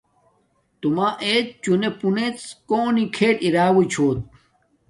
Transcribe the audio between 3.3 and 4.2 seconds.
ارا او چھوت